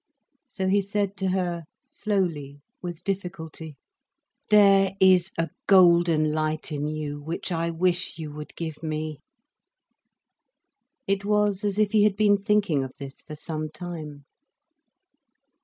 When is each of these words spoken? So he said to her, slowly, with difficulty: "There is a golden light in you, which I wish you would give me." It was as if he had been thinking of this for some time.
So 0.47 0.67
he 0.67 0.81
said 0.81 1.15
to 1.17 1.29
her, 1.29 1.65
slowly, 1.83 2.59
with 2.81 3.03
difficulty: 3.03 3.75
"There 4.49 4.93
is 4.99 5.31
a 5.37 5.49
golden 5.67 6.33
light 6.33 6.71
in 6.71 6.87
you, 6.87 7.21
which 7.21 7.51
I 7.51 7.69
wish 7.69 8.17
you 8.17 8.31
would 8.31 8.55
give 8.55 8.81
me." 8.81 9.19
It 11.05 11.23
was 11.23 11.63
as 11.63 11.77
if 11.77 11.91
he 11.91 12.01
had 12.01 12.15
been 12.15 12.37
thinking 12.39 12.83
of 12.83 12.93
this 12.97 13.21
for 13.21 13.35
some 13.35 13.69
time. 13.69 14.25